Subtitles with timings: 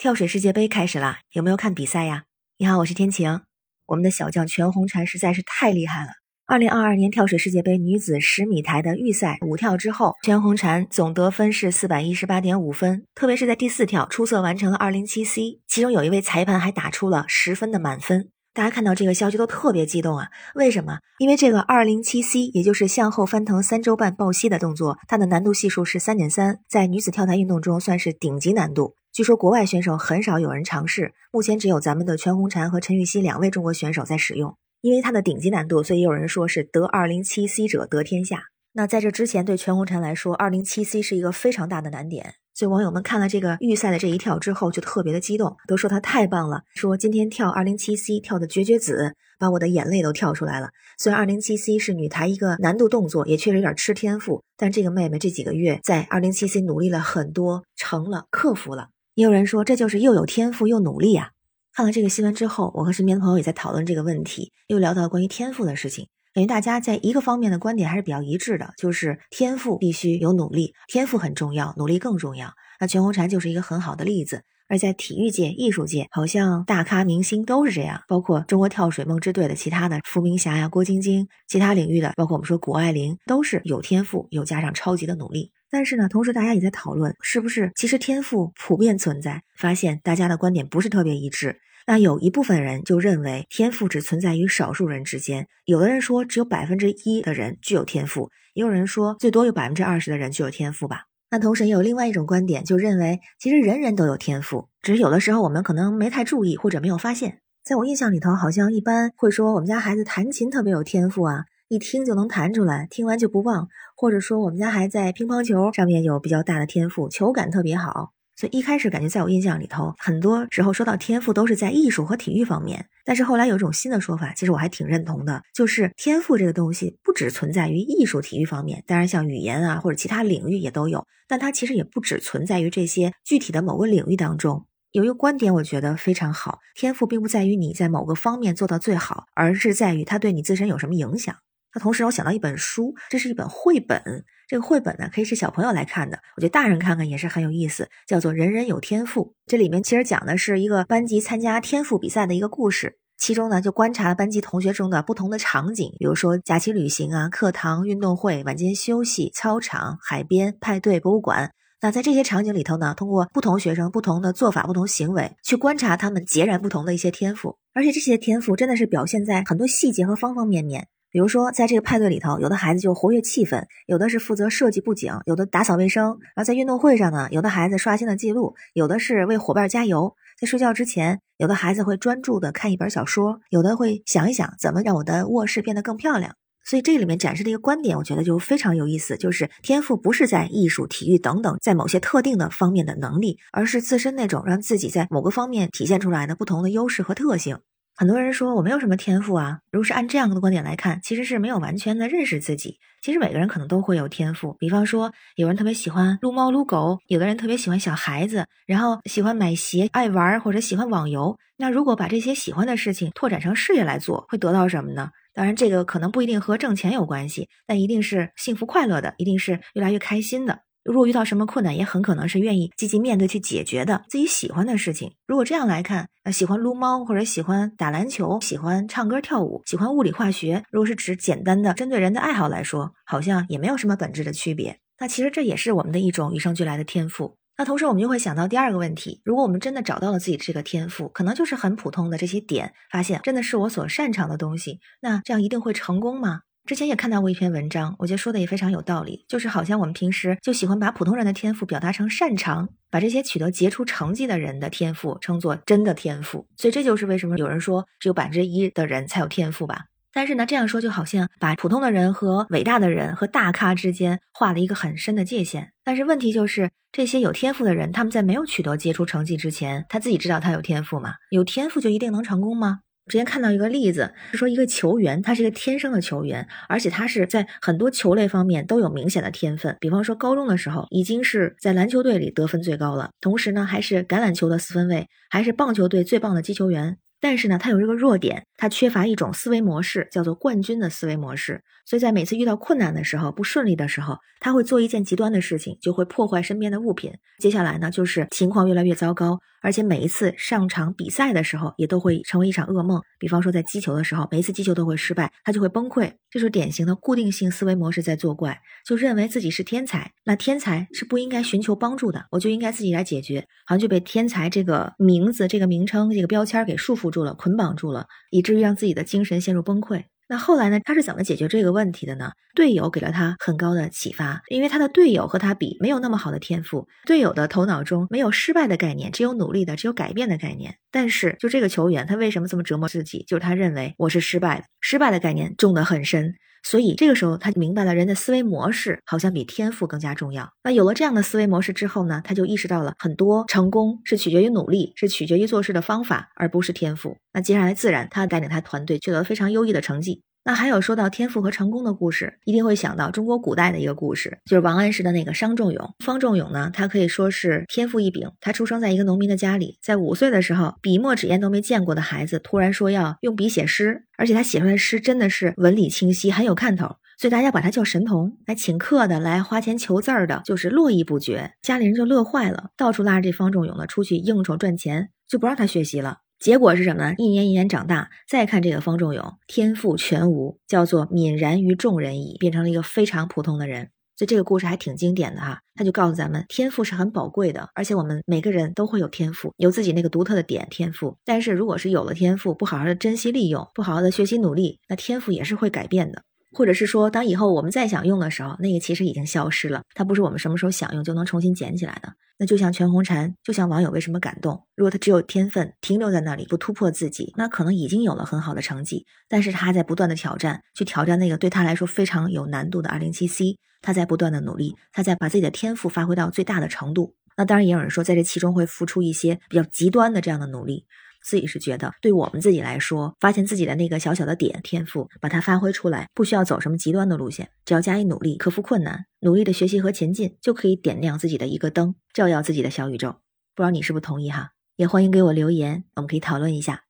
[0.00, 2.22] 跳水世界杯开始了，有没有看比赛呀？
[2.56, 3.42] 你好，我是天晴。
[3.84, 6.12] 我们的小将全红婵实在是太厉害了。
[6.46, 18.30] 二零二二年跳水世界杯女子十米台的预赛五跳之后，全红婵总得分是四百一十八点五分，特别是在第四跳出色完成了二零七 C，其中有一位裁判还打出了十分的满分。
[18.54, 20.28] 大家看到这个消息都特别激动啊！
[20.54, 21.00] 为什么？
[21.18, 28.94] 因为这个二零七 C，也就是向后翻腾三周半抱膝的动作，它的难度系数是三点三，在女子跳台运动中算是顶级难度。
[29.12, 34.56] 据说国外选手很少有人尝试，目前只有咱们的全红婵和陈芋汐两位中国选手在使用。
[34.82, 38.44] 因为它的顶级难度，所以有人说是得二零七 C 者得天下。
[38.72, 42.34] 那在这之前，对全红婵来说，二零七 C 是一个非常大的难点。
[42.54, 50.70] 所以网友们看了这个预赛的这一跳之后，就特别的激动，都说她太棒了，说今天跳二零七 C 跳的绝绝子，把我的眼泪都跳出来了。
[50.96, 58.90] 虽然二零七 C 是女台一个难度动作，也确实有点吃天赋，但这个妹妹这几个月在二零七 C 努力了很多，成了，克服了。
[59.20, 61.32] 也有人说这就是又有天赋又努力啊。
[61.74, 66.08] 看了这个新闻之后，我和身边的朋友也在讨论这个问题，又聊到关于天赋的事情。
[66.32, 72.54] 感觉大家在一个方面的观点还是比较一致的，就是天赋必须有努力，天赋很重要，努力更重要。
[72.80, 74.44] 那全红婵就是一个很好的例子。
[74.70, 85.50] 而在体育界、艺术界，好像大咖明星都是这样，包括中国跳水梦之队的其他的伏明霞呀、郭晶晶，其他领域的，包括我们说谷爱凌，都是有天赋，又加上超级的努力。
[85.68, 89.42] 但是呢，同时大家也在讨论，是不是其实天赋普遍存在？
[89.56, 91.60] 发现大家的观点不是特别一致。
[91.88, 101.06] 那有一部分人就认为天赋只存在于少数人之间，有的人说只有百分之一的人具有天赋，也有人说最多有百分之二十的人具有天赋吧。
[101.30, 107.38] 那同时也有另外一种观点，就认为其实人人都有天赋，只是有的时候我们可能没太注意或者没有发现。
[107.62, 118.12] 在我印象里头，好像一般会说我们家孩子弹琴特别有天赋啊，一听就能弹出来，听完就不忘，或者说我们家孩子在乒乓球上面有比较大的天赋，球感特别好。
[118.40, 122.86] 所以一开始感觉在我印象里头，很多时候说到天赋都是在艺术和体育方面。
[123.04, 131.06] 但是后来有一种新的说法，其实我还挺认同的，就是天赋这个东西不只存在于艺术、体育方面，当然像语言啊或者其他领域也都有。
[131.28, 134.64] 但它其实也不只存在于这些具体的某个领域当中。
[134.92, 141.36] 有一个观点我觉得非常好，天赋并不在于你在某个方面做到最好，而是在于它对你自身有什么影响。
[141.74, 144.24] 那同时我想到一本书，这是一本绘本。
[144.48, 149.26] 这个绘本呢，可以是小朋友来看的，我觉得大人看看也是很有意思，叫做《人人有天赋》。
[149.46, 161.52] 这里面其实讲的是一个班级参加天赋比赛的一个故事，其中呢就观察了班级同学中的不同的场景，比如说假期旅行啊、课堂、运动会、晚间休息、操场、海边、派对、博物馆。
[161.80, 170.88] 那在这些场景里头呢，通过不同学生不同的做法、不同行为，去观察他们截然不同的一些天赋，而且这些天赋真的是表现在很多细节和方方面面。
[171.10, 176.18] 比如说，在这个派对里头，有的孩子就活跃气氛，有的是负责设计布景，有的打扫卫生。
[176.34, 180.14] 然后在运动会上呢，有的孩子刷新了记录，有的是为伙伴加油。
[180.38, 186.34] 在睡觉之前，有的孩子会专注的看一本小说，有的会想一想怎么让我的卧室变得更漂亮。
[186.64, 197.58] 所以这里面展示的一个观点，我觉得就非常有意思，就是天赋不是在艺术、体育等等，在某些特定的方面的能力，而是自身那种让自己在某个方面体现出来的不同的优势和特性。
[198.00, 199.58] 很多人说我没有什么天赋啊。
[199.70, 202.78] 如果是按这样的观点来看，其实是没有完全的认识自己。
[203.02, 204.56] 其实每个人可能都会有天赋。
[204.58, 211.36] 比方说，有人特别喜欢撸猫撸狗，有的人特别喜欢小孩子，然后喜欢买鞋、爱玩或者喜欢网游。
[211.58, 215.10] 那如果把这些喜欢的事情拓展成事业来做，会得到什么呢？
[215.34, 220.60] 当然，这个可能不一定和挣钱有关系，但一定是幸福快乐的，一定是越来越开心的。
[220.90, 225.12] 如果遇到什么困难，也很可能是愿意积极面对去解决的自己喜欢的事情。
[225.26, 234.80] 如果这样来看，呃，喜欢撸猫或者喜欢打篮球、喜欢唱歌跳舞、喜欢物理化学，如果是指简单的针对人的爱好来说，好像也没有什么本质的区别。
[234.98, 237.36] 那其实这也是我们的一种与生俱来的天赋。
[237.56, 246.40] 那同时我们就会想到第二个问题：如果我们真的找到了自己这个天赋，可能就是很普通的这些点，发现真的是我所擅长的东西，那这样一定会成功吗？
[246.66, 259.86] 之前也看到过一篇文章，我觉得说的也非常有道理，就是好像我们平时就喜欢把普通人的天赋表达成擅长，把这些取得杰出成绩的人的天赋称作真的天赋，所以这就是为什么有人说只有百分之一的人才有天赋吧。
[260.12, 265.72] 但是呢，这样说就好像把普通的人和伟大的人和大咖之间画了一个很深的界限。
[265.84, 271.14] 但是问题就是，这些有天赋的人，他们在没有取得杰出成绩之前，他自己知道他有天赋吗？
[271.30, 272.80] 有天赋就一定能成功吗？
[273.06, 279.76] 之前看到一个例子，是说一个球员，他是一个天生的球员，而且他是在很多球类方面都有明显的天分。
[279.80, 286.98] 比方说，高中的时候已经是在篮球队里得分最高了，同时呢，还是橄榄球的四分卫，还是棒球队最棒的击球员。
[287.22, 291.62] 但是呢，他有这个弱点，他缺乏一种思维模式，叫做冠军的思维模式。
[291.90, 297.10] 所以在每次遇到困难的时候、不顺利的时候，他会做一件极端的事情，就会破坏身边的物品。
[297.40, 303.02] 接下来呢，就是情况越来越糟糕，而且每一次上场比赛的时候，也都会成为一场噩梦。
[303.18, 306.12] 比方说在击球的时候，每一次击球都会失败，他就会崩溃。
[306.30, 320.04] 这是典型的固定性思维模式在作怪，就认为自己是天才，那天才是不应该寻求帮助的，我就应该自己来解决，好像就被天才这个名字、这个名称、这个标签给束缚住了、捆绑住了，以至于让自己的精神陷入崩溃。
[320.30, 320.78] 那后来呢？
[320.84, 322.30] 他是怎么解决这个问题的呢？
[322.54, 330.76] 队友给了他很高的启发，因为他的队友和他比没有那么好的天赋，队友的头脑中没有失败的概念，只有努力的，只有改变的概念。
[330.92, 333.24] 但是就这个球员，他为什么这么折磨自己？
[333.26, 336.36] 就是他认为我是失败的，失败的概念种得很深。
[336.62, 340.50] 所以这个时候，他明白了人的思维模式好像比天赋更加重要。
[340.62, 347.16] 那有了这样的思维模式之后呢，他就意识到了很多成功是取决于努力，是取决于做事的方法，而不是天赋。
[347.32, 350.22] 那接下来自然他带领他团队取得了非常优异的成绩。
[350.50, 355.94] 那还有说到天赋和成功的故事，一定会想到中国古代的一个故事，就是王安石的那个商仲永。
[356.04, 358.28] 方仲永呢，他可以说是天赋异禀。
[358.40, 368.36] 他出生在一个农民的家里，在五岁的时候，笔墨纸砚都没见过的孩子，突然说要用笔写诗，而且他写出来的诗真的是文理清晰，很有看头，所以大家把他叫神童。
[368.46, 371.52] 来请客的，来花钱求字儿的，就是络绎不绝。
[371.62, 376.18] 家里人就乐坏了，到处拉着这方仲永呢出去应酬赚钱，就不让他学习了。
[376.40, 377.14] 结果是什么呢？
[377.18, 383.90] 一年一年长大，再看这个方仲永，天赋全无，叫做泯然于众人矣，变成了一个非常普通的人。
[384.16, 391.18] 所以这个故事还挺经典的哈，他就告诉咱们，天赋是很宝贵的，而且我们每个人都会有天赋，有自己那个独特的点天赋。
[391.26, 396.22] 但是如果是有了天赋，不好好的珍惜利用，不好好的学习努力，那天赋也是会改变的。
[396.52, 402.12] 或者是说，当以后我们再想用的时候，那个其实已经消失了，它不是我们什么时候想用就能重新捡起来的。
[402.38, 404.66] 那就像全红婵，就像网友为什么感动？
[404.74, 409.04] 如果他只有天分，停留在那里不突破自己，那可能已经有了很好的成绩。
[409.28, 413.58] 但是他还在不断的挑战，去挑战那个对他来说非常有难度的二零七 C。
[413.82, 417.14] 他在不断的努力，他在把自己的天赋发挥到最大的程度。
[417.36, 420.84] 那当然也有人说，在这其中会付出一些比较极端的这样的努力。
[421.22, 433.16] 自己是觉得，对我们自己来说，发现自己的那个小小的点天赋，把它发挥出来，不需要走什么极端的路线，只要加以努力，克服困难，努力的学习和前进，就可以点亮自己的一个灯，照耀自己的小宇宙。
[433.54, 434.52] 不知道你是不是同意哈？
[434.76, 436.84] 也欢迎给我留言，我们可以讨论一下。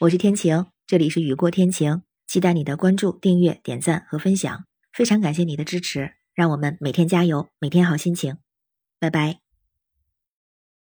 [0.00, 8.38] 我是天晴，这里是雨过天晴，期待你的关注、订阅、点赞和分享，非常感谢你的支持，让我们每天加油，每天好心情，
[8.98, 9.47] 拜拜。